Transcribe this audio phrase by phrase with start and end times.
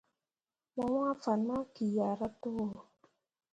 [0.73, 2.67] Mo wãã fan ma kiahra towo.